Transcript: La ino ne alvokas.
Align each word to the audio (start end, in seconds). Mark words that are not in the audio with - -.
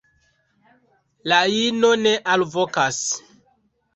La 1.33 1.41
ino 1.57 1.91
ne 2.05 2.13
alvokas. 2.37 3.03